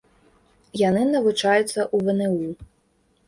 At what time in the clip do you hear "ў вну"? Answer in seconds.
1.95-2.31